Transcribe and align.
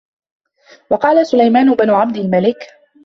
وَقَالَ 0.91 1.27
سُلَيْمَانُ 1.27 1.73
بْنُ 1.75 1.89
عَبْدِ 1.89 2.17
الْمَلِكِ 2.17 2.57